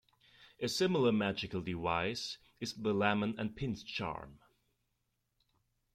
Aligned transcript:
A 0.59 0.67
similar 0.67 1.11
magical 1.11 1.61
device 1.61 2.39
is 2.59 2.73
the 2.73 2.91
"lemon 2.91 3.35
and 3.37 3.55
pins" 3.55 3.83
charm. 3.83 4.39